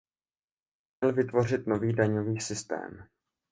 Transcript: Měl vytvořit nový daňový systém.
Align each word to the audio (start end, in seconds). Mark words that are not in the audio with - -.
Měl 1.01 1.13
vytvořit 1.13 1.67
nový 1.67 1.93
daňový 1.93 2.39
systém. 2.41 3.07